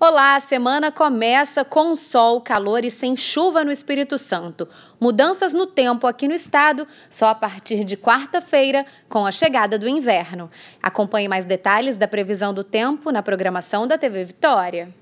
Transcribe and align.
Olá, 0.00 0.36
a 0.36 0.40
semana 0.40 0.92
começa 0.92 1.64
com 1.64 1.96
sol, 1.96 2.40
calor 2.40 2.84
e 2.84 2.90
sem 2.90 3.16
chuva 3.16 3.64
no 3.64 3.72
Espírito 3.72 4.16
Santo. 4.16 4.68
Mudanças 5.00 5.52
no 5.52 5.66
tempo 5.66 6.06
aqui 6.06 6.28
no 6.28 6.34
estado 6.34 6.86
só 7.10 7.30
a 7.30 7.34
partir 7.34 7.82
de 7.82 7.96
quarta-feira, 7.96 8.86
com 9.08 9.26
a 9.26 9.32
chegada 9.32 9.76
do 9.76 9.88
inverno. 9.88 10.48
Acompanhe 10.80 11.26
mais 11.26 11.44
detalhes 11.44 11.96
da 11.96 12.06
previsão 12.06 12.54
do 12.54 12.62
tempo 12.62 13.10
na 13.10 13.24
programação 13.24 13.88
da 13.88 13.98
TV 13.98 14.22
Vitória. 14.22 14.94